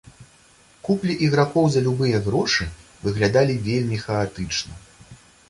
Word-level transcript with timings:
Куплі 0.87 1.13
ігракоў 1.27 1.67
за 1.73 1.83
любыя 1.87 2.21
грошы 2.29 2.67
выглядалі 3.05 3.59
вельмі 3.69 4.01
хаатычна. 4.07 4.73